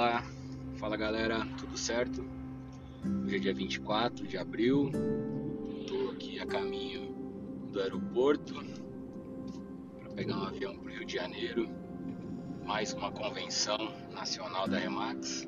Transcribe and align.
Olá, 0.00 0.24
fala 0.76 0.96
galera, 0.96 1.46
tudo 1.58 1.76
certo? 1.76 2.24
Hoje 3.22 3.36
é 3.36 3.38
dia 3.38 3.52
24 3.52 4.26
de 4.26 4.38
abril, 4.38 4.90
estou 5.78 6.12
aqui 6.12 6.40
a 6.40 6.46
caminho 6.46 7.12
do 7.70 7.78
aeroporto 7.78 8.54
para 9.98 10.10
pegar 10.14 10.38
um 10.38 10.44
avião 10.44 10.74
para 10.74 10.86
o 10.86 10.90
Rio 10.90 11.04
de 11.04 11.12
Janeiro, 11.16 11.68
mais 12.64 12.94
uma 12.94 13.12
convenção 13.12 13.76
nacional 14.10 14.66
da 14.66 14.78
Remax. 14.78 15.46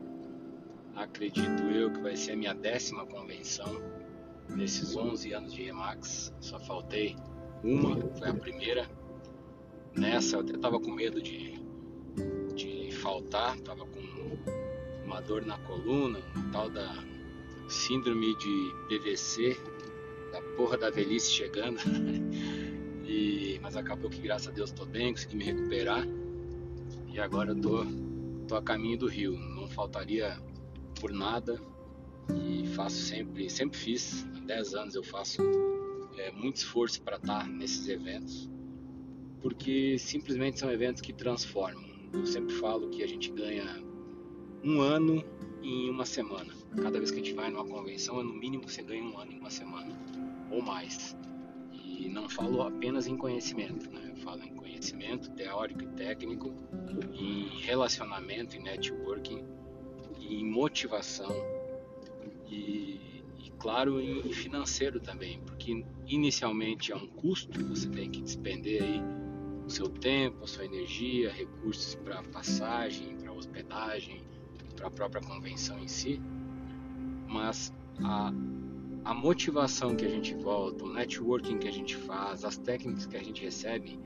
Acredito 0.97 1.63
eu 1.63 1.91
que 1.91 2.03
vai 2.03 2.15
ser 2.15 2.33
a 2.33 2.37
minha 2.37 2.55
décima 2.55 3.07
convenção 3.07 3.81
nesses 4.51 4.95
11 4.95 5.33
anos 5.33 5.55
de 5.55 5.63
Remax, 5.63 6.31
só 6.41 6.61
faltei 6.61 7.17
uma, 7.65 7.97
foi 8.19 8.29
a 8.29 8.35
primeira. 8.35 8.87
Nessa 9.97 10.37
eu 10.37 10.41
até 10.41 10.57
estava 10.57 10.79
com 10.79 10.91
medo 10.91 11.23
de 11.23 11.62
faltar, 13.03 13.59
tava 13.61 13.85
com 13.85 14.01
uma 15.05 15.21
dor 15.21 15.45
na 15.45 15.59
coluna, 15.59 16.21
tal 16.53 16.71
da 16.71 16.95
síndrome 17.69 18.37
de 18.39 18.73
PVC, 18.89 19.57
da 20.31 20.41
porra 20.57 20.79
da 20.79 20.89
velhice 20.89 21.33
chegando. 21.33 21.79
e, 23.05 23.59
mas 23.61 23.77
acabou 23.77 24.09
que 24.09 24.21
graças 24.21 24.49
a 24.49 24.51
Deus 24.53 24.71
tô 24.71 24.87
bem, 24.87 25.13
consegui 25.13 25.37
me 25.37 25.45
recuperar. 25.45 26.07
E 27.09 27.19
agora 27.19 27.51
eu 27.51 27.61
tô, 27.61 27.85
tô 28.47 28.55
a 28.55 28.63
caminho 28.63 28.99
do 28.99 29.09
Rio. 29.09 29.37
Não 29.37 29.69
faltaria 29.69 30.41
por 31.01 31.11
nada. 31.11 31.61
E 32.33 32.69
faço 32.69 32.97
sempre, 32.97 33.51
sempre 33.51 33.77
fiz, 33.77 34.25
há 34.37 34.41
10 34.47 34.75
anos 34.75 34.95
eu 34.95 35.03
faço 35.03 35.43
é, 36.17 36.31
muito 36.31 36.57
esforço 36.57 37.03
para 37.03 37.17
estar 37.17 37.49
nesses 37.49 37.89
eventos, 37.89 38.49
porque 39.43 39.99
simplesmente 39.99 40.61
são 40.61 40.71
eventos 40.71 41.03
que 41.03 41.13
transformam 41.13 41.92
eu 42.13 42.27
sempre 42.27 42.55
falo 42.55 42.89
que 42.91 43.03
a 43.03 43.07
gente 43.07 43.31
ganha 43.33 43.83
um 44.65 44.81
ano 44.81 45.25
em 45.63 45.91
uma 45.91 46.05
semana. 46.05 46.53
Cada 46.77 46.99
vez 46.99 47.11
que 47.11 47.21
a 47.21 47.23
gente 47.23 47.35
vai 47.35 47.51
numa 47.51 47.65
convenção, 47.65 48.21
é 48.21 48.23
no 48.23 48.35
mínimo 48.35 48.69
você 48.69 48.83
ganha 48.83 49.03
um 49.03 49.19
ano 49.19 49.33
em 49.33 49.39
uma 49.39 49.51
semana 49.51 49.97
ou 50.51 50.63
mais. 50.63 51.17
E 51.73 52.09
não 52.09 52.29
falo 52.29 52.63
apenas 52.63 53.07
em 53.07 53.17
conhecimento, 53.17 53.91
né? 53.91 54.11
Eu 54.11 54.17
falo 54.17 54.43
em 54.43 54.55
conhecimento 54.55 55.31
teórico 55.33 55.83
e 55.83 55.89
técnico, 55.89 56.53
em 57.15 57.47
relacionamento, 57.61 58.57
em 58.57 58.63
networking, 58.63 59.45
em 60.21 60.45
motivação 60.45 61.33
e, 62.49 63.23
e 63.39 63.51
claro, 63.59 64.01
em 64.01 64.33
financeiro 64.33 65.01
também, 65.01 65.41
porque 65.41 65.85
inicialmente 66.07 66.93
é 66.93 66.97
um 66.97 67.07
custo, 67.07 67.65
você 67.67 67.89
tem 67.89 68.11
que 68.11 68.21
despender 68.21 68.83
aí 68.83 69.22
seu 69.73 69.89
tempo, 69.89 70.47
sua 70.47 70.67
energia, 70.67 71.33
recursos 71.33 71.95
para 71.95 72.23
passagem, 72.23 73.17
para 73.17 73.33
hospedagem, 73.33 74.23
para 74.77 74.89
a 74.89 74.91
própria 74.91 75.23
convenção 75.23 75.79
em 75.79 75.89
si, 75.89 76.21
mas 77.27 77.73
a, 78.05 78.33
a 79.05 79.15
motivação 79.15 79.97
que 79.97 80.05
a 80.05 80.09
gente 80.09 80.35
volta, 80.35 80.85
o 80.85 80.93
networking 80.93 81.59
que 81.59 81.69
a 81.69 81.73
gente 81.73 81.97
faz, 81.97 82.45
as 82.45 82.59
técnicas 82.59 83.07
que 83.07 83.17
a 83.17 83.23
gente 83.23 83.43
recebe, 83.43 83.99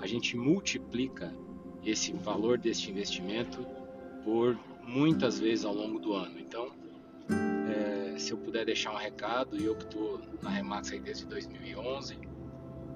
a 0.00 0.06
gente 0.06 0.36
multiplica 0.36 1.32
esse 1.84 2.12
valor 2.12 2.58
deste 2.58 2.90
investimento 2.90 3.64
por 4.24 4.58
muitas 4.82 5.38
vezes 5.38 5.64
ao 5.64 5.74
longo 5.74 6.00
do 6.00 6.12
ano. 6.12 6.38
Então, 6.40 6.72
é, 7.68 8.18
se 8.18 8.32
eu 8.32 8.38
puder 8.38 8.64
deixar 8.64 8.92
um 8.92 8.96
recado, 8.96 9.56
e 9.56 9.64
eu 9.64 9.76
que 9.76 9.84
estou 9.84 10.20
na 10.42 10.50
Remax 10.50 10.92
aí 10.92 11.00
desde 11.00 11.26
2011, 11.26 12.18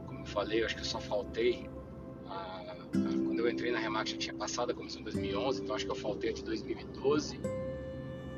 como 0.06 0.20
eu 0.20 0.26
falei, 0.26 0.62
eu 0.62 0.66
acho 0.66 0.74
que 0.74 0.82
eu 0.82 0.86
só 0.86 1.00
faltei 1.00 1.68
quando 2.92 3.38
eu 3.40 3.48
entrei 3.48 3.70
na 3.72 3.78
Remax 3.78 4.10
já 4.10 4.16
tinha 4.16 4.34
passado 4.34 4.70
a 4.70 4.74
comissão 4.74 5.00
em 5.00 5.04
2011, 5.04 5.62
então 5.62 5.74
acho 5.74 5.84
que 5.84 5.90
eu 5.90 5.96
faltei 5.96 6.32
de 6.32 6.42
2012, 6.44 7.38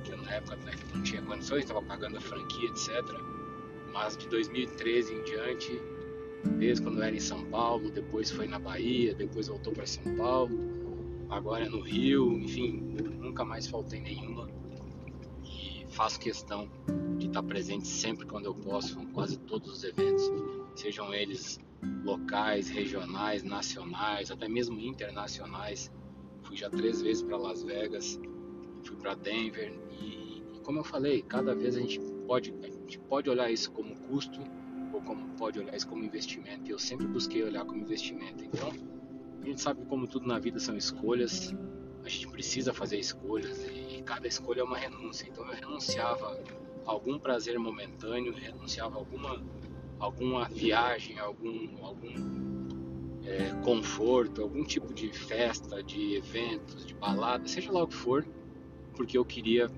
que 0.05 0.17
na 0.17 0.33
época 0.33 0.57
né, 0.57 0.73
não 0.95 1.03
tinha 1.03 1.23
condições, 1.23 1.61
estava 1.63 1.83
pagando 1.83 2.17
a 2.17 2.21
franquia, 2.21 2.69
etc. 2.69 3.03
Mas 3.93 4.17
de 4.17 4.29
2013 4.29 5.15
em 5.15 5.23
diante, 5.25 5.83
desde 6.59 6.83
quando 6.83 6.99
eu 6.99 7.05
era 7.05 7.15
em 7.15 7.21
São 7.21 7.45
Paulo, 7.47 7.91
depois 7.91 8.31
foi 8.31 8.47
na 8.47 8.59
Bahia, 8.59 9.15
depois 9.15 9.49
voltou 9.49 9.73
para 9.73 9.87
São 9.87 10.17
Paulo, 10.17 10.59
agora 11.31 11.67
é 11.67 11.69
no 11.69 11.81
Rio, 11.81 12.33
enfim, 12.39 12.81
nunca 13.19 13.45
mais 13.45 13.67
faltei 13.67 14.01
nenhuma. 14.01 14.49
E 15.45 15.87
faço 15.89 16.19
questão 16.19 16.69
de 17.19 17.27
estar 17.27 17.43
presente 17.43 17.87
sempre 17.87 18.27
quando 18.27 18.47
eu 18.47 18.55
posso, 18.55 19.01
em 19.01 19.07
quase 19.07 19.39
todos 19.39 19.71
os 19.71 19.85
eventos, 19.85 20.31
sejam 20.75 21.13
eles 21.13 21.59
locais, 22.05 22.69
regionais, 22.69 23.43
nacionais, 23.43 24.31
até 24.31 24.49
mesmo 24.49 24.79
internacionais. 24.81 25.93
Fui 26.43 26.57
já 26.57 26.71
três 26.71 27.03
vezes 27.03 27.23
para 27.23 27.37
Las 27.37 27.63
Vegas, 27.63 28.19
fui 28.85 28.97
para 28.97 29.15
Denver 29.15 29.73
e, 30.01 30.43
e, 30.55 30.61
como 30.63 30.79
eu 30.79 30.85
falei, 30.85 31.23
cada 31.23 31.55
vez 31.55 31.77
a 31.77 31.81
gente 31.81 32.01
pode 32.27 32.55
a 32.63 32.67
gente 32.67 32.99
pode 33.01 33.29
olhar 33.29 33.51
isso 33.51 33.71
como 33.73 33.95
custo 34.03 34.41
ou 34.93 35.03
como 35.03 35.29
pode 35.37 35.59
olhar 35.59 35.77
isso 35.77 35.89
como 35.89 36.05
investimento. 36.05 36.69
E 36.69 36.71
eu 36.71 36.79
sempre 36.79 37.07
busquei 37.07 37.43
olhar 37.43 37.65
como 37.65 37.83
investimento. 37.83 38.45
Então, 38.45 38.73
a 39.43 39.47
gente 39.47 39.61
sabe 39.61 39.85
como 39.87 40.07
tudo 40.07 40.27
na 40.27 40.39
vida 40.39 40.59
são 40.59 40.77
escolhas, 40.77 41.55
a 42.05 42.09
gente 42.09 42.29
precisa 42.29 42.73
fazer 42.73 42.99
escolhas 42.99 43.65
e 43.65 44.03
cada 44.03 44.27
escolha 44.27 44.61
é 44.61 44.65
uma 44.65 44.79
renúncia. 44.79 45.27
Então 45.29 45.47
eu 45.47 45.55
renunciava 45.55 46.41
a 46.87 46.91
algum 46.91 47.19
prazer 47.19 47.59
momentâneo, 47.59 48.33
renunciava 48.33 48.97
a 48.97 48.99
alguma 48.99 49.43
alguma 49.99 50.49
viagem, 50.49 51.19
algum, 51.19 51.85
algum 51.85 53.19
é, 53.25 53.53
conforto, 53.63 54.43
algum 54.43 54.65
tipo 54.65 54.93
de 54.95 55.13
festa, 55.13 55.83
de 55.83 56.15
eventos, 56.17 56.87
de 56.87 56.95
balada, 56.95 57.47
seja 57.47 57.71
lá 57.73 57.83
o 57.83 57.89
que 57.89 57.95
for, 57.95 58.27
porque 58.95 59.19
eu 59.19 59.25
queria 59.25 59.71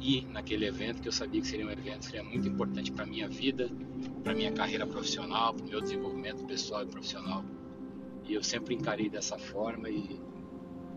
ir 0.00 0.26
naquele 0.26 0.66
evento 0.66 1.00
que 1.00 1.08
eu 1.08 1.12
sabia 1.12 1.40
que 1.40 1.46
seria 1.46 1.66
um 1.66 1.70
evento 1.70 2.00
que 2.00 2.06
seria 2.06 2.24
muito 2.24 2.48
importante 2.48 2.92
para 2.92 3.06
minha 3.06 3.28
vida, 3.28 3.70
para 4.22 4.34
minha 4.34 4.52
carreira 4.52 4.86
profissional, 4.86 5.54
para 5.54 5.64
o 5.64 5.68
meu 5.68 5.80
desenvolvimento 5.80 6.44
pessoal 6.44 6.82
e 6.82 6.86
profissional. 6.86 7.44
E 8.24 8.34
eu 8.34 8.42
sempre 8.42 8.74
encarei 8.74 9.08
dessa 9.08 9.38
forma 9.38 9.88
e 9.88 10.20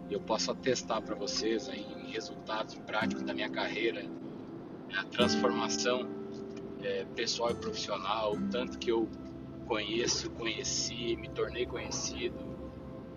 eu 0.09 0.19
posso 0.19 0.51
atestar 0.51 1.01
para 1.01 1.15
vocês 1.15 1.69
aí 1.69 1.85
resultados 2.11 2.75
práticos 2.79 3.23
da 3.23 3.33
minha 3.33 3.49
carreira, 3.49 4.03
a 4.97 5.03
transformação 5.05 6.18
é, 6.83 7.05
pessoal 7.15 7.51
e 7.51 7.55
profissional, 7.55 8.37
tanto 8.51 8.77
que 8.77 8.91
eu 8.91 9.07
conheço, 9.67 10.29
conheci, 10.31 11.15
me 11.17 11.29
tornei 11.29 11.65
conhecido, 11.65 12.37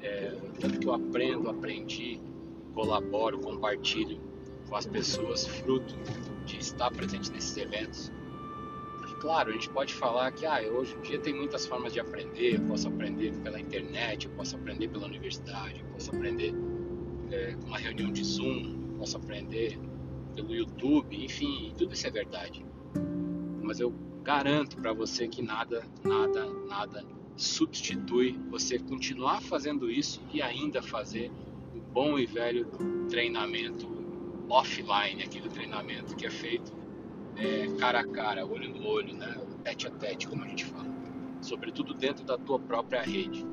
é, 0.00 0.36
tanto 0.60 0.78
que 0.78 0.86
eu 0.86 0.94
aprendo, 0.94 1.48
aprendi, 1.48 2.20
colaboro, 2.74 3.38
compartilho 3.38 4.20
com 4.68 4.76
as 4.76 4.86
pessoas, 4.86 5.46
fruto 5.46 5.94
de 6.44 6.58
estar 6.58 6.90
presente 6.90 7.30
nesses 7.30 7.56
eventos. 7.56 8.12
Claro, 9.20 9.50
a 9.50 9.52
gente 9.52 9.70
pode 9.70 9.94
falar 9.94 10.32
que 10.32 10.44
ah, 10.44 10.60
hoje 10.62 10.96
em 10.96 11.00
dia 11.02 11.18
tem 11.20 11.32
muitas 11.32 11.64
formas 11.64 11.92
de 11.92 12.00
aprender, 12.00 12.56
eu 12.56 12.60
posso 12.62 12.88
aprender 12.88 13.32
pela 13.44 13.60
internet, 13.60 14.26
eu 14.26 14.32
posso 14.32 14.56
aprender 14.56 14.88
pela 14.88 15.06
universidade, 15.06 15.80
eu 15.80 15.86
posso 15.92 16.10
aprender 16.10 16.52
é, 17.30 17.52
com 17.54 17.68
uma 17.68 17.78
reunião 17.78 18.10
de 18.10 18.24
Zoom, 18.24 18.88
eu 18.90 18.98
posso 18.98 19.16
aprender 19.16 19.78
pelo 20.34 20.52
YouTube, 20.52 21.24
enfim, 21.24 21.72
tudo 21.78 21.94
isso 21.94 22.04
é 22.04 22.10
verdade 22.10 22.66
mas 23.62 23.80
eu 23.80 23.92
garanto 24.22 24.76
para 24.76 24.92
você 24.92 25.26
que 25.26 25.42
nada, 25.42 25.84
nada, 26.04 26.46
nada 26.68 27.04
substitui 27.36 28.38
você 28.50 28.78
continuar 28.78 29.40
fazendo 29.40 29.90
isso 29.90 30.20
e 30.32 30.40
ainda 30.42 30.82
fazer 30.82 31.30
o 31.74 31.80
bom 31.80 32.18
e 32.18 32.26
velho 32.26 32.66
treinamento 33.08 33.90
offline, 34.48 35.22
aquele 35.22 35.48
treinamento 35.48 36.14
que 36.14 36.26
é 36.26 36.30
feito 36.30 36.72
é, 37.36 37.66
cara 37.78 38.00
a 38.00 38.06
cara, 38.06 38.46
olho 38.46 38.68
no 38.68 38.86
olho, 38.86 39.14
né? 39.14 39.34
tete 39.64 39.86
a 39.86 39.90
tete, 39.90 40.28
como 40.28 40.44
a 40.44 40.48
gente 40.48 40.64
fala, 40.64 40.88
sobretudo 41.40 41.94
dentro 41.94 42.24
da 42.24 42.36
tua 42.36 42.58
própria 42.58 43.02
rede. 43.02 43.46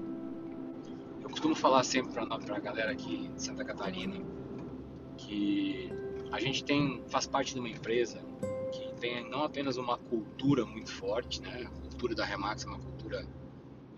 Eu 1.21 1.29
costumo 1.29 1.55
falar 1.55 1.83
sempre 1.83 2.11
para 2.11 2.23
a 2.23 2.59
galera 2.59 2.91
aqui 2.91 3.29
de 3.29 3.41
Santa 3.41 3.63
Catarina 3.63 4.15
que 5.17 5.89
a 6.31 6.39
gente 6.39 6.63
tem 6.63 7.03
faz 7.07 7.27
parte 7.27 7.53
de 7.53 7.59
uma 7.59 7.69
empresa 7.69 8.19
tem 8.99 9.27
não 9.29 9.43
apenas 9.43 9.77
uma 9.77 9.97
cultura 9.97 10.65
muito 10.65 10.91
forte, 10.91 11.41
né? 11.41 11.65
A 11.65 11.69
cultura 11.81 12.13
da 12.13 12.25
Remax 12.25 12.65
é 12.65 12.67
uma 12.67 12.79
cultura 12.79 13.25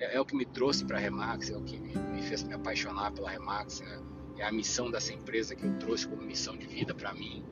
é, 0.01 0.15
é 0.15 0.19
o 0.19 0.25
que 0.25 0.36
me 0.36 0.45
trouxe 0.45 0.83
para 0.83 0.98
a 0.98 1.00
Remax, 1.00 1.51
é 1.51 1.57
o 1.57 1.62
que 1.62 1.77
me, 1.77 1.95
me, 1.95 2.21
fez 2.24 2.44
me 2.44 2.53
apaixonar 2.53 3.12
pela 3.12 3.30
Remax, 3.30 3.81
é, 3.81 4.42
é, 4.42 4.45
a 4.45 4.51
missão 4.51 4.89
dessa 4.89 5.13
empresa 5.13 5.56
que 5.56 5.63
eu 5.63 5.77
trouxe 5.77 6.07
como 6.07 6.24
missão 6.24 6.57
de 6.57 6.65
vida 6.65 6.94
para 6.94 7.13
mim, 7.13 7.44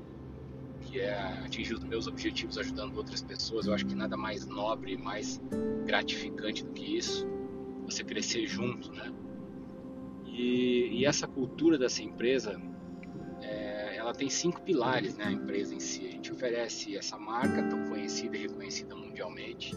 que 0.82 1.00
é 1.00 1.14
atingir 1.46 1.76
os 1.76 1.84
meus 1.84 2.08
objetivos 2.08 2.58
ajudando 2.58 2.98
outras 2.98 3.22
pessoas. 3.22 3.68
Eu 3.68 3.74
acho 3.74 3.86
que 3.86 3.94
nada 3.94 4.18
mais 4.18 4.48
nobre, 4.48 4.98
mais 4.98 5.40
gratificante 5.86 6.64
do 6.64 6.72
que 6.72 6.98
isso, 6.98 7.28
você 7.86 8.04
crescer 8.04 8.48
junto, 8.48 8.92
né? 8.92 9.14
E, 10.26 10.90
e 11.00 11.06
essa 11.06 11.28
cultura 11.28 11.78
dessa 11.78 12.02
empresa 12.02 12.60
ela 14.10 14.18
tem 14.18 14.30
cinco 14.30 14.60
pilares, 14.62 15.16
né, 15.16 15.26
a 15.26 15.32
empresa 15.32 15.74
em 15.76 15.80
si. 15.80 16.08
A 16.08 16.12
gente 16.12 16.32
oferece 16.32 16.98
essa 16.98 17.16
marca 17.16 17.62
tão 17.70 17.88
conhecida 17.88 18.36
e 18.36 18.42
reconhecida 18.42 18.96
mundialmente, 18.96 19.76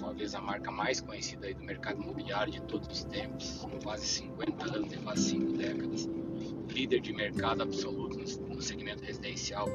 talvez 0.00 0.34
a 0.34 0.40
marca 0.40 0.72
mais 0.72 1.00
conhecida 1.00 1.46
aí 1.46 1.54
do 1.54 1.62
mercado 1.62 2.02
imobiliário 2.02 2.52
de 2.52 2.60
todos 2.62 2.88
os 2.88 3.04
tempos, 3.04 3.58
com 3.58 3.78
quase 3.78 4.06
50 4.06 4.76
anos, 4.76 4.96
quase 4.96 5.30
5 5.30 5.52
décadas. 5.52 6.08
líder 6.68 7.00
de 7.00 7.12
mercado 7.12 7.62
absoluto 7.62 8.18
no 8.18 8.60
segmento 8.60 9.04
residencial 9.04 9.68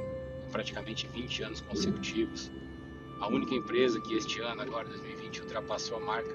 praticamente 0.52 1.08
20 1.08 1.44
anos 1.44 1.62
consecutivos. 1.62 2.52
A 3.22 3.28
única 3.28 3.56
empresa 3.56 4.02
que 4.02 4.16
este 4.16 4.42
ano, 4.42 4.62
agora 4.62 4.90
2020, 4.90 5.42
ultrapassou 5.42 5.98
a 5.98 6.00
marca 6.02 6.34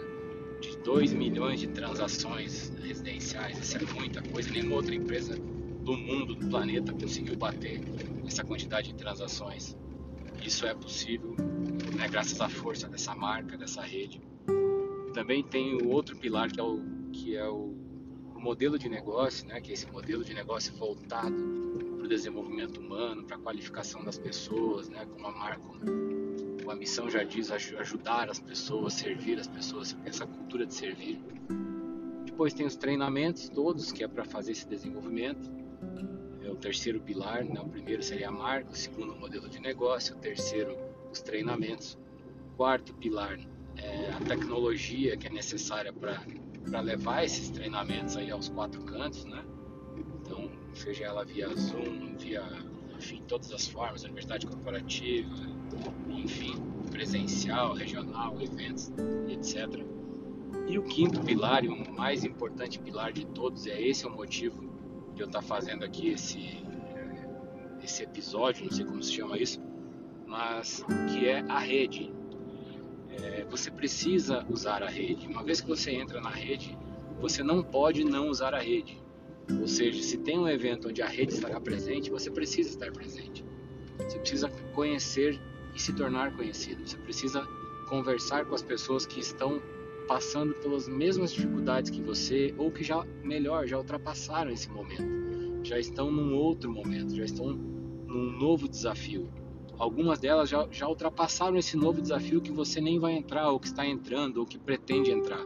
de 0.60 0.76
2 0.78 1.12
milhões 1.12 1.60
de 1.60 1.66
transações 1.68 2.72
residenciais. 2.82 3.58
Isso 3.58 3.76
é 3.76 3.92
muita 3.92 4.22
coisa, 4.22 4.50
nenhuma 4.50 4.76
outra 4.76 4.94
empresa 4.94 5.36
do 5.82 5.96
mundo, 5.96 6.34
do 6.34 6.48
planeta, 6.48 6.92
conseguiu 6.92 7.36
bater 7.36 7.80
essa 8.26 8.44
quantidade 8.44 8.88
de 8.88 8.94
transações. 8.94 9.76
Isso 10.44 10.66
é 10.66 10.74
possível 10.74 11.36
né, 11.96 12.08
graças 12.08 12.40
à 12.40 12.48
força 12.48 12.88
dessa 12.88 13.14
marca, 13.14 13.56
dessa 13.56 13.82
rede. 13.82 14.20
Também 15.12 15.42
tem 15.42 15.74
o 15.74 15.90
outro 15.90 16.16
pilar 16.16 16.50
que 16.50 16.58
é 16.58 16.62
o, 16.62 16.80
que 17.12 17.36
é 17.36 17.48
o, 17.48 17.74
o 18.34 18.40
modelo 18.40 18.78
de 18.78 18.88
negócio, 18.88 19.46
né, 19.46 19.60
que 19.60 19.70
é 19.70 19.74
esse 19.74 19.90
modelo 19.90 20.24
de 20.24 20.32
negócio 20.34 20.74
voltado 20.74 21.36
para 21.96 22.06
o 22.06 22.08
desenvolvimento 22.08 22.80
humano, 22.80 23.24
para 23.24 23.36
a 23.36 23.38
qualificação 23.38 24.02
das 24.02 24.18
pessoas, 24.18 24.88
né, 24.88 25.06
como 25.06 25.26
a 25.26 25.32
marca, 25.32 25.62
como 26.58 26.70
a 26.70 26.74
missão 26.74 27.10
já 27.10 27.22
diz, 27.22 27.50
ajudar 27.50 28.30
as 28.30 28.40
pessoas, 28.40 28.94
servir 28.94 29.38
as 29.38 29.46
pessoas, 29.46 29.96
essa 30.04 30.26
cultura 30.26 30.64
de 30.64 30.74
servir. 30.74 31.20
Depois 32.24 32.54
tem 32.54 32.66
os 32.66 32.74
treinamentos 32.74 33.48
todos, 33.48 33.92
que 33.92 34.02
é 34.02 34.08
para 34.08 34.24
fazer 34.24 34.52
esse 34.52 34.66
desenvolvimento. 34.66 35.61
É 36.44 36.50
o 36.50 36.56
terceiro 36.56 37.00
pilar, 37.00 37.44
né? 37.44 37.60
o 37.60 37.68
primeiro 37.68 38.02
seria 38.02 38.28
a 38.28 38.32
marca, 38.32 38.70
o 38.70 38.76
segundo 38.76 39.12
o 39.12 39.18
modelo 39.18 39.48
de 39.48 39.60
negócio, 39.60 40.16
o 40.16 40.18
terceiro 40.18 40.76
os 41.12 41.20
treinamentos. 41.20 41.98
O 42.52 42.56
quarto 42.56 42.94
pilar 42.94 43.38
é 43.76 44.10
a 44.10 44.20
tecnologia 44.20 45.16
que 45.16 45.26
é 45.26 45.30
necessária 45.30 45.92
para 45.92 46.80
levar 46.80 47.24
esses 47.24 47.50
treinamentos 47.50 48.16
aí 48.16 48.30
aos 48.30 48.48
quatro 48.48 48.82
cantos, 48.82 49.24
né? 49.24 49.44
Então, 49.96 50.50
seja 50.74 51.04
ela 51.04 51.24
via 51.24 51.48
Zoom, 51.54 52.16
via, 52.18 52.44
enfim, 52.96 53.22
todas 53.26 53.52
as 53.52 53.66
formas, 53.66 54.04
universidade 54.04 54.46
corporativa, 54.46 55.34
enfim, 56.08 56.54
presencial, 56.90 57.74
regional, 57.74 58.40
eventos, 58.40 58.92
etc. 59.28 59.84
E 60.68 60.78
o 60.78 60.82
quinto 60.82 61.20
pilar, 61.20 61.64
e 61.64 61.68
o 61.68 61.92
mais 61.92 62.24
importante 62.24 62.78
pilar 62.78 63.12
de 63.12 63.26
todos, 63.26 63.66
é 63.66 63.80
esse 63.80 64.04
é 64.04 64.08
o 64.08 64.12
motivo 64.12 64.71
de 65.14 65.22
eu 65.22 65.26
estar 65.26 65.42
fazendo 65.42 65.84
aqui 65.84 66.08
esse, 66.08 66.64
esse 67.82 68.02
episódio, 68.02 68.64
não 68.64 68.72
sei 68.72 68.84
como 68.84 69.02
se 69.02 69.12
chama 69.12 69.38
isso, 69.38 69.60
mas 70.26 70.84
que 71.08 71.28
é 71.28 71.40
a 71.48 71.58
rede. 71.58 72.12
É, 73.10 73.44
você 73.50 73.70
precisa 73.70 74.46
usar 74.48 74.82
a 74.82 74.88
rede. 74.88 75.26
Uma 75.26 75.44
vez 75.44 75.60
que 75.60 75.68
você 75.68 75.90
entra 75.90 76.20
na 76.20 76.30
rede, 76.30 76.76
você 77.20 77.42
não 77.42 77.62
pode 77.62 78.04
não 78.04 78.28
usar 78.28 78.54
a 78.54 78.58
rede. 78.58 79.00
Ou 79.60 79.68
seja, 79.68 80.02
se 80.02 80.18
tem 80.18 80.38
um 80.38 80.48
evento 80.48 80.88
onde 80.88 81.02
a 81.02 81.06
rede 81.06 81.34
estará 81.34 81.60
presente, 81.60 82.10
você 82.10 82.30
precisa 82.30 82.70
estar 82.70 82.90
presente. 82.92 83.44
Você 83.98 84.18
precisa 84.18 84.48
conhecer 84.74 85.38
e 85.74 85.80
se 85.80 85.92
tornar 85.92 86.34
conhecido. 86.34 86.86
Você 86.86 86.96
precisa 86.96 87.46
conversar 87.88 88.46
com 88.46 88.54
as 88.54 88.62
pessoas 88.62 89.04
que 89.04 89.20
estão 89.20 89.60
passando 90.06 90.54
pelas 90.54 90.88
mesmas 90.88 91.32
dificuldades 91.32 91.90
que 91.90 92.02
você 92.02 92.54
ou 92.58 92.70
que 92.70 92.82
já 92.82 93.04
melhor 93.22 93.66
já 93.66 93.78
ultrapassaram 93.78 94.50
esse 94.50 94.68
momento, 94.70 95.64
já 95.64 95.78
estão 95.78 96.10
num 96.10 96.34
outro 96.34 96.70
momento, 96.70 97.14
já 97.14 97.24
estão 97.24 97.52
num 97.52 98.30
novo 98.38 98.68
desafio 98.68 99.28
algumas 99.82 100.20
delas 100.20 100.48
já, 100.48 100.68
já 100.70 100.88
ultrapassaram 100.88 101.56
esse 101.56 101.76
novo 101.76 102.00
desafio 102.00 102.40
que 102.40 102.52
você 102.52 102.80
nem 102.80 103.00
vai 103.00 103.14
entrar, 103.14 103.50
ou 103.50 103.58
que 103.58 103.66
está 103.66 103.84
entrando, 103.84 104.38
ou 104.38 104.46
que 104.46 104.56
pretende 104.56 105.10
entrar. 105.10 105.44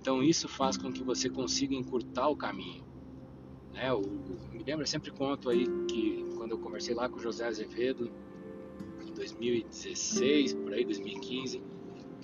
Então 0.00 0.22
isso 0.22 0.48
faz 0.48 0.78
com 0.78 0.90
que 0.90 1.02
você 1.02 1.28
consiga 1.28 1.74
encurtar 1.74 2.28
o 2.28 2.36
caminho. 2.36 2.82
Né? 3.74 3.92
O, 3.92 4.00
me 4.52 4.62
lembro, 4.64 4.82
eu 4.82 4.86
sempre 4.86 5.10
conto 5.10 5.50
aí 5.50 5.66
que 5.86 6.24
quando 6.36 6.52
eu 6.52 6.58
conversei 6.58 6.94
lá 6.94 7.10
com 7.10 7.16
o 7.16 7.20
José 7.20 7.46
Azevedo, 7.46 8.10
em 9.06 9.12
2016, 9.12 10.54
por 10.54 10.72
aí, 10.72 10.84
2015, 10.84 11.62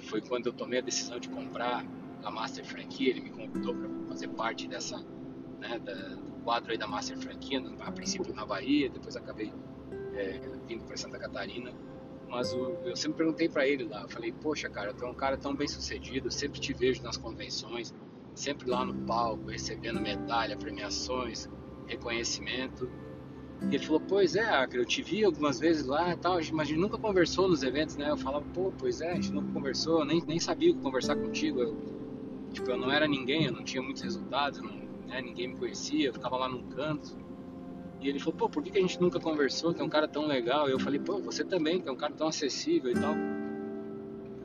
foi 0.05 0.21
quando 0.21 0.47
eu 0.47 0.53
tomei 0.53 0.79
a 0.79 0.83
decisão 0.83 1.19
de 1.19 1.29
comprar 1.29 1.85
a 2.23 2.31
Master 2.31 2.65
Franquia, 2.65 3.11
ele 3.11 3.21
me 3.21 3.31
convidou 3.31 3.75
para 3.75 3.89
fazer 4.09 4.29
parte 4.29 4.67
dessa, 4.67 4.99
né, 5.61 5.79
da, 5.79 5.93
do 5.93 6.33
quadro 6.45 6.73
aí 6.73 6.79
da 6.79 6.87
Master 6.87 7.19
Franquia, 7.19 7.63
a 7.81 7.93
princípio 7.93 8.35
na 8.35 8.47
Bahia, 8.47 8.89
depois 8.89 9.17
acabei 9.17 9.53
é, 10.15 10.41
vindo 10.67 10.85
para 10.85 10.97
Santa 10.97 11.19
Catarina. 11.19 11.73
Mas 12.29 12.53
o, 12.53 12.77
eu 12.85 12.97
sempre 12.97 13.19
perguntei 13.19 13.49
para 13.49 13.67
ele 13.67 13.85
lá, 13.85 14.03
eu 14.03 14.09
falei, 14.09 14.33
poxa 14.33 14.69
cara, 14.69 14.95
tu 14.95 15.05
é 15.05 15.09
um 15.09 15.15
cara 15.15 15.37
tão 15.37 15.55
bem 15.55 15.69
sucedido, 15.69 16.31
sempre 16.31 16.61
te 16.61 16.73
vejo 16.73 17.03
nas 17.03 17.17
convenções, 17.17 17.95
sempre 18.35 18.69
lá 18.69 18.85
no 18.85 18.95
palco, 19.07 19.51
recebendo 19.51 20.01
medalha, 20.01 20.57
premiações, 20.57 21.49
reconhecimento. 21.87 22.91
Ele 23.63 23.79
falou, 23.79 24.01
pois 24.01 24.37
é, 24.37 24.45
Acre, 24.45 24.79
eu 24.79 24.85
te 24.85 25.03
vi 25.03 25.25
algumas 25.25 25.59
vezes 25.59 25.87
lá 25.87 26.13
e 26.13 26.17
tal, 26.17 26.35
mas 26.35 26.61
a 26.61 26.65
gente 26.65 26.79
nunca 26.79 26.99
conversou 26.99 27.49
nos 27.49 27.63
eventos, 27.63 27.97
né? 27.97 28.11
Eu 28.11 28.17
falava, 28.17 28.45
pô, 28.53 28.73
pois 28.79 29.01
é, 29.01 29.13
a 29.13 29.15
gente 29.15 29.33
nunca 29.33 29.53
conversou, 29.53 30.05
nem, 30.05 30.23
nem 30.27 30.39
sabia 30.39 30.71
o 30.71 30.75
que 30.75 30.81
conversar 30.81 31.17
contigo. 31.17 31.61
Eu, 31.61 31.77
tipo, 32.53 32.71
eu 32.71 32.77
não 32.77 32.91
era 32.91 33.07
ninguém, 33.07 33.47
eu 33.47 33.53
não 33.53 33.65
tinha 33.65 33.83
muitos 33.83 34.03
resultados, 34.03 34.61
não, 34.61 34.77
né, 35.07 35.23
ninguém 35.23 35.49
me 35.49 35.57
conhecia, 35.57 36.09
eu 36.09 36.13
ficava 36.13 36.37
lá 36.37 36.49
num 36.49 36.63
canto. 36.69 37.17
E 38.01 38.09
ele 38.09 38.19
falou, 38.19 38.35
pô, 38.35 38.49
por 38.51 38.63
que, 38.63 38.77
a 38.77 38.81
gente 38.81 39.01
nunca 39.01 39.19
conversou? 39.19 39.73
Que 39.73 39.81
é 39.81 39.85
um 39.85 39.89
cara 39.89 40.07
tão 40.07 40.27
legal. 40.27 40.69
E 40.69 40.73
eu 40.73 40.79
falei, 40.79 41.01
pô, 41.01 41.21
você 41.21 41.43
também, 41.43 41.81
que 41.81 41.89
é 41.89 41.93
um 41.93 41.97
cara 41.97 42.13
tão 42.13 42.29
acessível 42.29 42.91
e 42.91 42.95
tal. 42.95 43.15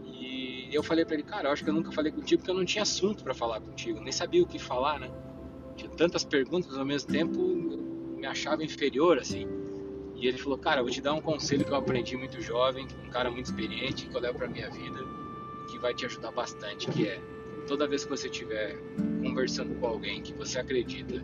E 0.05 0.69
eu 0.71 0.81
falei 0.81 1.03
para 1.03 1.15
ele, 1.15 1.23
cara, 1.23 1.49
eu 1.49 1.51
acho 1.51 1.63
que 1.63 1.69
eu 1.69 1.73
nunca 1.73 1.91
falei 1.91 2.11
contigo 2.11 2.41
porque 2.41 2.51
eu 2.51 2.55
não 2.55 2.63
tinha 2.63 2.83
assunto 2.83 3.23
para 3.23 3.33
falar 3.33 3.59
contigo, 3.59 3.99
nem 3.99 4.11
sabia 4.11 4.41
o 4.41 4.47
que 4.47 4.59
falar, 4.59 4.99
né? 4.99 5.11
Tinha 5.75 5.89
tantas 5.89 6.23
perguntas 6.23 6.77
ao 6.77 6.85
mesmo 6.85 7.11
tempo, 7.11 7.39
me 8.19 8.27
achava 8.27 8.63
inferior, 8.63 9.17
assim. 9.17 9.47
E 10.15 10.27
ele 10.27 10.37
falou, 10.37 10.57
cara, 10.57 10.81
eu 10.81 10.83
vou 10.83 10.91
te 10.91 11.01
dar 11.01 11.13
um 11.13 11.21
conselho 11.21 11.63
que 11.63 11.71
eu 11.71 11.75
aprendi 11.75 12.17
muito 12.17 12.41
jovem, 12.41 12.85
um 13.05 13.09
cara 13.09 13.31
muito 13.31 13.45
experiente, 13.45 14.05
que 14.05 14.15
eu 14.15 14.19
levo 14.19 14.37
pra 14.37 14.47
minha 14.47 14.69
vida, 14.69 14.99
que 15.69 15.79
vai 15.79 15.93
te 15.93 16.05
ajudar 16.05 16.31
bastante, 16.31 16.87
que 16.91 17.07
é, 17.07 17.21
toda 17.65 17.87
vez 17.87 18.03
que 18.03 18.09
você 18.09 18.27
estiver 18.27 18.77
conversando 19.23 19.73
com 19.79 19.87
alguém 19.87 20.21
que 20.21 20.33
você 20.33 20.59
acredita 20.59 21.23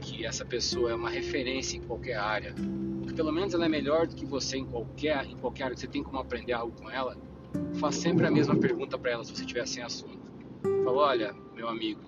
que 0.00 0.24
essa 0.24 0.44
pessoa 0.44 0.90
é 0.90 0.94
uma 0.94 1.10
referência 1.10 1.76
em 1.76 1.82
qualquer 1.82 2.16
área, 2.16 2.54
ou 3.00 3.06
que 3.06 3.14
pelo 3.14 3.30
menos 3.30 3.52
ela 3.52 3.66
é 3.66 3.68
melhor 3.68 4.06
do 4.06 4.14
que 4.14 4.24
você 4.24 4.56
em 4.56 4.64
qualquer, 4.64 5.26
em 5.26 5.36
qualquer 5.36 5.64
área 5.64 5.74
que 5.74 5.80
você 5.80 5.86
tem 5.86 6.02
como 6.02 6.18
aprender 6.18 6.54
algo 6.54 6.72
com 6.80 6.90
ela, 6.90 7.16
faz 7.74 7.96
sempre 7.96 8.26
a 8.26 8.30
mesma 8.30 8.56
pergunta 8.56 8.98
para 8.98 9.10
ela 9.10 9.24
se 9.24 9.36
você 9.36 9.44
tiver 9.44 9.66
sem 9.66 9.82
assunto. 9.82 10.32
Fala, 10.84 10.96
olha, 10.96 11.34
meu 11.54 11.68
amigo, 11.68 12.00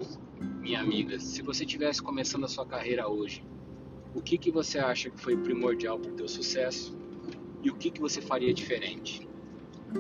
minha 0.61 0.81
amiga, 0.81 1.21
se 1.21 1.43
você 1.43 1.67
tivesse 1.67 2.03
começando 2.03 2.45
a 2.45 2.49
sua 2.49 2.67
carreira 2.67 3.09
hoje, 3.09 3.45
o 4.15 4.23
que, 4.23 4.39
que 4.39 4.51
você 4.51 4.79
acha 4.79 5.11
que 5.11 5.21
foi 5.21 5.37
primordial 5.37 5.99
para 5.99 6.13
o 6.13 6.15
teu 6.15 6.29
sucesso 6.29 6.97
e 7.63 7.71
o 7.71 7.75
que, 7.75 7.91
que 7.91 8.01
você 8.01 8.23
faria 8.23 8.55
diferente? 8.55 9.29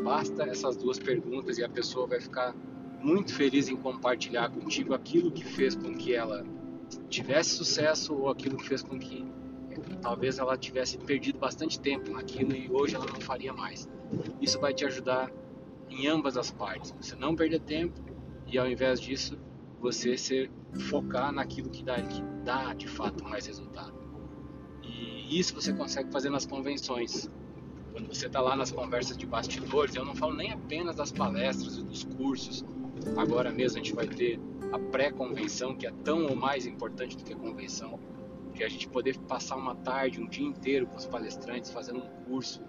Basta 0.02 0.44
essas 0.44 0.76
duas 0.76 0.98
perguntas 0.98 1.58
e 1.58 1.64
a 1.64 1.68
pessoa 1.68 2.06
vai 2.06 2.20
ficar 2.20 2.54
muito 3.00 3.34
feliz 3.34 3.68
em 3.68 3.76
compartilhar 3.76 4.50
contigo 4.50 4.94
aquilo 4.94 5.30
que 5.30 5.44
fez 5.44 5.74
com 5.74 5.94
que 5.94 6.14
ela 6.14 6.44
tivesse 7.08 7.50
sucesso 7.50 8.14
ou 8.14 8.30
aquilo 8.30 8.56
que 8.56 8.66
fez 8.66 8.82
com 8.82 8.98
que 8.98 9.24
talvez 10.00 10.38
ela 10.38 10.56
tivesse 10.56 10.96
perdido 10.98 11.38
bastante 11.38 11.80
tempo 11.80 12.10
naquilo 12.12 12.54
e 12.54 12.70
hoje 12.70 12.94
ela 12.94 13.06
não 13.06 13.20
faria 13.20 13.52
mais. 13.52 13.88
Isso 14.40 14.60
vai 14.60 14.72
te 14.72 14.84
ajudar 14.84 15.30
em 15.90 16.06
ambas 16.06 16.36
as 16.36 16.50
partes. 16.50 16.94
Você 17.00 17.16
não 17.16 17.34
perder 17.34 17.60
tempo 17.60 18.00
e 18.46 18.58
ao 18.58 18.68
invés 18.68 19.00
disso 19.00 19.38
você 19.80 20.16
se 20.16 20.50
focar 20.88 21.32
naquilo 21.32 21.68
que 21.68 21.82
dá, 21.82 22.00
que 22.00 22.22
dá 22.44 22.72
de 22.74 22.88
fato 22.88 23.24
mais 23.24 23.46
resultado. 23.46 24.03
E 25.28 25.38
isso 25.38 25.54
você 25.54 25.72
consegue 25.72 26.10
fazer 26.10 26.30
nas 26.30 26.46
convenções. 26.46 27.30
Quando 27.92 28.08
você 28.08 28.26
está 28.26 28.40
lá 28.40 28.56
nas 28.56 28.70
conversas 28.70 29.16
de 29.16 29.24
bastidores, 29.24 29.94
eu 29.94 30.04
não 30.04 30.14
falo 30.14 30.34
nem 30.34 30.52
apenas 30.52 30.96
das 30.96 31.12
palestras 31.12 31.78
e 31.78 31.82
dos 31.82 32.04
cursos. 32.04 32.64
Agora 33.16 33.50
mesmo 33.50 33.78
a 33.78 33.82
gente 33.82 33.94
vai 33.94 34.06
ter 34.06 34.38
a 34.72 34.78
pré-convenção, 34.78 35.74
que 35.74 35.86
é 35.86 35.92
tão 36.02 36.26
ou 36.26 36.36
mais 36.36 36.66
importante 36.66 37.16
do 37.16 37.24
que 37.24 37.32
a 37.32 37.36
convenção, 37.36 37.98
de 38.52 38.64
a 38.64 38.68
gente 38.68 38.88
poder 38.88 39.16
passar 39.20 39.56
uma 39.56 39.74
tarde, 39.74 40.20
um 40.20 40.28
dia 40.28 40.46
inteiro 40.46 40.86
com 40.86 40.96
os 40.96 41.06
palestrantes 41.06 41.70
fazendo 41.70 41.98
um 41.98 42.24
curso, 42.24 42.60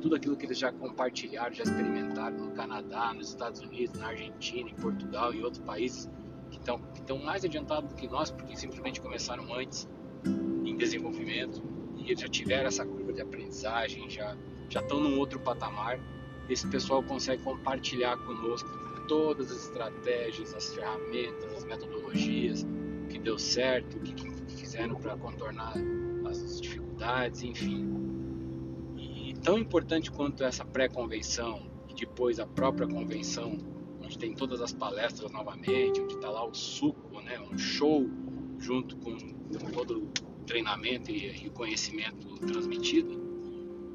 tudo 0.00 0.16
aquilo 0.16 0.36
que 0.36 0.46
eles 0.46 0.58
já 0.58 0.72
compartilharam, 0.72 1.52
já 1.52 1.62
experimentaram 1.62 2.36
no 2.38 2.52
Canadá, 2.52 3.12
nos 3.14 3.28
Estados 3.28 3.60
Unidos, 3.60 3.98
na 4.00 4.08
Argentina, 4.08 4.68
em 4.68 4.74
Portugal 4.74 5.32
e 5.34 5.42
outros 5.42 5.62
países 5.62 6.08
que 6.50 6.58
que 6.58 7.00
estão 7.00 7.18
mais 7.18 7.44
adiantados 7.44 7.88
do 7.88 7.96
que 7.96 8.06
nós, 8.06 8.30
porque 8.30 8.56
simplesmente 8.56 9.00
começaram 9.00 9.52
antes 9.54 9.88
em 10.24 10.76
desenvolvimento 10.76 11.62
e 12.02 12.10
eles 12.10 12.20
já 12.20 12.28
tiveram 12.28 12.66
essa 12.66 12.84
curva 12.84 13.12
de 13.12 13.20
aprendizagem, 13.20 14.10
já, 14.10 14.36
já 14.68 14.80
estão 14.80 15.00
num 15.00 15.18
outro 15.18 15.38
patamar. 15.38 16.00
Esse 16.48 16.66
pessoal 16.66 17.02
consegue 17.02 17.42
compartilhar 17.42 18.16
conosco 18.18 18.68
todas 19.06 19.50
as 19.50 19.64
estratégias, 19.64 20.54
as 20.54 20.74
ferramentas, 20.74 21.52
as 21.56 21.64
metodologias, 21.64 22.62
o 23.04 23.08
que 23.08 23.18
deu 23.18 23.38
certo, 23.38 23.98
o 23.98 24.00
que, 24.00 24.12
que 24.12 24.52
fizeram 24.54 24.96
para 24.96 25.16
contornar 25.16 25.74
as 26.26 26.60
dificuldades, 26.60 27.42
enfim. 27.42 27.86
E 28.96 29.34
tão 29.42 29.58
importante 29.58 30.10
quanto 30.10 30.42
essa 30.44 30.64
pré-convenção 30.64 31.70
e 31.88 31.94
depois 31.94 32.40
a 32.40 32.46
própria 32.46 32.86
convenção, 32.86 33.58
onde 34.02 34.18
tem 34.18 34.34
todas 34.34 34.60
as 34.60 34.72
palestras 34.72 35.30
novamente, 35.30 36.00
onde 36.00 36.14
está 36.14 36.30
lá 36.30 36.44
o 36.44 36.54
suco, 36.54 37.20
né, 37.20 37.38
um 37.40 37.56
show 37.56 38.08
junto 38.58 38.96
com 38.96 39.16
todo 39.72 40.10
treinamento 40.42 41.10
e, 41.10 41.46
e 41.46 41.50
conhecimento 41.50 42.28
transmitido, 42.46 43.20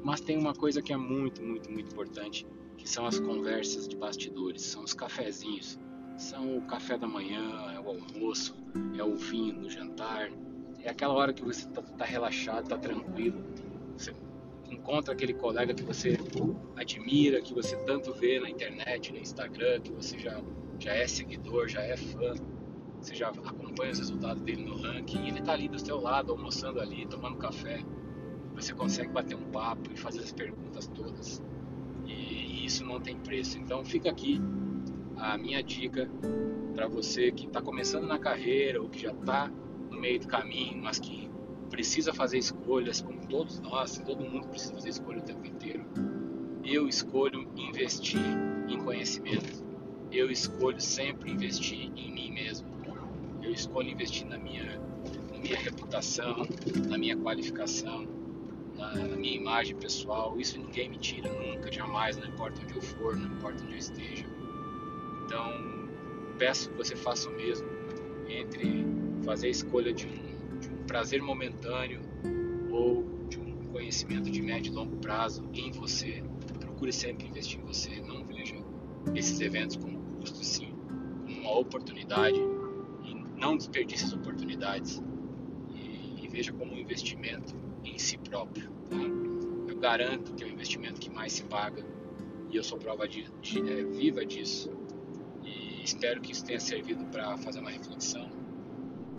mas 0.02 0.20
tem 0.20 0.38
uma 0.38 0.54
coisa 0.54 0.80
que 0.80 0.92
é 0.92 0.96
muito, 0.96 1.42
muito, 1.42 1.70
muito 1.70 1.92
importante, 1.92 2.46
que 2.76 2.88
são 2.88 3.06
as 3.06 3.18
conversas 3.18 3.88
de 3.88 3.96
bastidores, 3.96 4.62
são 4.62 4.84
os 4.84 4.94
cafezinhos, 4.94 5.78
são 6.16 6.58
o 6.58 6.62
café 6.62 6.96
da 6.96 7.06
manhã, 7.06 7.72
é 7.74 7.80
o 7.80 7.88
almoço, 7.88 8.56
é 8.96 9.02
o 9.02 9.16
vinho 9.16 9.54
no 9.54 9.70
jantar, 9.70 10.30
é 10.80 10.90
aquela 10.90 11.14
hora 11.14 11.32
que 11.32 11.44
você 11.44 11.66
está 11.66 11.82
tá 11.82 12.04
relaxado, 12.04 12.64
está 12.64 12.78
tranquilo, 12.78 13.42
você 13.96 14.14
encontra 14.70 15.12
aquele 15.12 15.34
colega 15.34 15.74
que 15.74 15.82
você 15.82 16.16
admira, 16.76 17.40
que 17.40 17.52
você 17.52 17.76
tanto 17.84 18.12
vê 18.14 18.38
na 18.40 18.48
internet, 18.48 19.12
no 19.12 19.18
Instagram, 19.18 19.80
que 19.80 19.92
você 19.92 20.18
já, 20.18 20.40
já 20.78 20.94
é 20.94 21.06
seguidor, 21.06 21.68
já 21.68 21.82
é 21.82 21.96
fã, 21.96 22.34
você 23.00 23.14
já 23.14 23.28
acompanha 23.28 23.92
os 23.92 23.98
resultados 23.98 24.42
dele 24.42 24.64
no 24.64 24.76
ranking, 24.76 25.26
ele 25.26 25.38
está 25.38 25.52
ali 25.52 25.68
do 25.68 25.78
seu 25.78 26.00
lado, 26.00 26.32
almoçando 26.32 26.80
ali, 26.80 27.06
tomando 27.06 27.36
café. 27.36 27.80
Você 28.54 28.74
consegue 28.74 29.12
bater 29.12 29.36
um 29.36 29.50
papo 29.50 29.92
e 29.92 29.96
fazer 29.96 30.20
as 30.20 30.32
perguntas 30.32 30.88
todas. 30.88 31.42
E, 32.06 32.12
e 32.12 32.64
isso 32.66 32.84
não 32.84 33.00
tem 33.00 33.16
preço. 33.16 33.58
Então 33.58 33.84
fica 33.84 34.10
aqui 34.10 34.40
a 35.16 35.38
minha 35.38 35.62
dica 35.62 36.10
para 36.74 36.88
você 36.88 37.30
que 37.30 37.46
está 37.46 37.60
começando 37.60 38.06
na 38.06 38.18
carreira 38.18 38.80
ou 38.82 38.88
que 38.88 39.00
já 39.00 39.12
está 39.12 39.50
no 39.90 39.98
meio 40.00 40.20
do 40.20 40.28
caminho, 40.28 40.80
mas 40.82 40.98
que 40.98 41.28
precisa 41.68 42.12
fazer 42.12 42.38
escolhas, 42.38 43.00
como 43.00 43.26
todos 43.26 43.60
nós, 43.60 43.98
todo 43.98 44.24
mundo 44.24 44.48
precisa 44.48 44.74
fazer 44.74 44.88
escolha 44.88 45.18
o 45.18 45.22
tempo 45.22 45.46
inteiro. 45.46 45.84
Eu 46.64 46.88
escolho 46.88 47.48
investir 47.56 48.20
em 48.68 48.78
conhecimento. 48.78 49.64
Eu 50.10 50.30
escolho 50.30 50.80
sempre 50.80 51.30
investir 51.30 51.90
em 51.96 52.12
mim 52.12 52.30
mesmo. 52.32 52.77
Eu 53.48 53.54
escolho 53.54 53.88
investir 53.88 54.26
na 54.26 54.36
minha, 54.36 54.78
na 55.32 55.38
minha 55.38 55.56
reputação, 55.56 56.46
na 56.86 56.98
minha 56.98 57.16
qualificação, 57.16 58.06
na, 58.76 58.94
na 58.94 59.16
minha 59.16 59.36
imagem 59.36 59.74
pessoal. 59.74 60.38
Isso 60.38 60.58
ninguém 60.58 60.90
me 60.90 60.98
tira 60.98 61.32
nunca, 61.32 61.72
jamais, 61.72 62.18
não 62.18 62.26
importa 62.28 62.60
onde 62.62 62.74
eu 62.76 62.82
for, 62.82 63.16
não 63.16 63.26
importa 63.26 63.64
onde 63.64 63.72
eu 63.72 63.78
esteja. 63.78 64.26
Então, 65.24 65.50
peço 66.36 66.68
que 66.68 66.76
você 66.76 66.94
faça 66.94 67.30
o 67.30 67.32
mesmo 67.32 67.66
entre 68.28 68.84
fazer 69.24 69.46
a 69.46 69.50
escolha 69.50 69.94
de 69.94 70.06
um, 70.06 70.58
de 70.60 70.68
um 70.68 70.84
prazer 70.86 71.22
momentâneo 71.22 72.02
ou 72.70 73.02
de 73.30 73.38
um 73.40 73.62
conhecimento 73.72 74.30
de 74.30 74.42
médio 74.42 74.72
e 74.72 74.74
longo 74.74 74.98
prazo 74.98 75.48
em 75.54 75.70
você. 75.70 76.22
Procure 76.60 76.92
sempre 76.92 77.26
investir 77.26 77.60
em 77.60 77.64
você. 77.64 77.98
Não 78.02 78.22
veja 78.26 78.56
esses 79.14 79.40
eventos 79.40 79.76
como 79.76 79.98
custo, 80.18 80.44
sim, 80.44 80.74
como 81.24 81.40
uma 81.40 81.58
oportunidade 81.58 82.38
não 83.38 83.56
desperdice 83.56 84.04
as 84.04 84.12
oportunidades 84.12 85.02
e, 85.70 86.24
e 86.24 86.28
veja 86.28 86.52
como 86.52 86.72
um 86.72 86.78
investimento 86.78 87.54
em 87.84 87.98
si 87.98 88.18
próprio. 88.18 88.70
Tá? 88.90 88.96
Eu 89.68 89.78
garanto 89.78 90.34
que 90.34 90.42
é 90.42 90.46
o 90.46 90.50
investimento 90.50 91.00
que 91.00 91.10
mais 91.10 91.32
se 91.32 91.44
paga 91.44 91.84
e 92.50 92.56
eu 92.56 92.64
sou 92.64 92.78
prova 92.78 93.06
de, 93.06 93.30
de 93.40 93.58
é, 93.60 93.84
viva 93.84 94.24
disso. 94.24 94.70
E 95.44 95.82
espero 95.84 96.20
que 96.20 96.32
isso 96.32 96.44
tenha 96.44 96.60
servido 96.60 97.04
para 97.06 97.36
fazer 97.38 97.60
uma 97.60 97.70
reflexão 97.70 98.28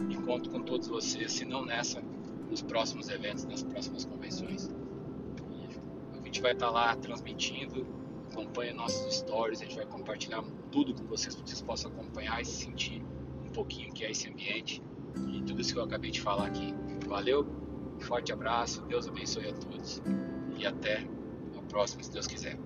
e 0.10 0.16
conto 0.18 0.50
com 0.50 0.62
todos 0.62 0.88
vocês, 0.88 1.32
se 1.34 1.46
não 1.46 1.66
nessa, 1.66 2.02
nos 2.50 2.62
próximos 2.62 3.10
eventos, 3.10 3.46
nas 3.46 3.64
próximas 3.64 4.06
convenções. 4.06 4.70
A 6.14 6.26
gente 6.26 6.42
vai 6.42 6.54
estar 6.54 6.70
lá 6.70 6.96
transmitindo, 6.96 7.86
acompanha 8.32 8.74
nossos 8.74 9.16
stories, 9.16 9.62
a 9.62 9.66
gente 9.66 9.76
vai 9.76 9.86
compartilhar 9.86 10.44
tudo 10.72 10.94
com 10.94 11.06
vocês, 11.08 11.36
para 11.36 11.44
que 11.44 11.50
vocês 11.50 11.62
possam 11.62 11.92
acompanhar 11.92 12.42
e 12.42 12.46
sentir 12.46 13.04
um 13.50 13.52
pouquinho 13.52 13.92
que 13.92 14.06
é 14.06 14.12
esse 14.12 14.30
ambiente 14.30 14.82
e 15.34 15.42
tudo 15.42 15.60
isso 15.60 15.74
que 15.74 15.80
eu 15.80 15.84
acabei 15.84 16.12
de 16.12 16.22
falar 16.22 16.46
aqui. 16.46 16.74
Valeu, 17.08 17.46
forte 18.00 18.32
abraço, 18.32 18.84
Deus 18.84 19.08
abençoe 19.08 19.50
a 19.50 19.54
todos 19.54 20.02
e 20.58 20.66
até 20.66 21.06
a 21.58 21.62
próxima, 21.64 22.04
se 22.04 22.12
Deus 22.12 22.28
quiser. 22.28 22.58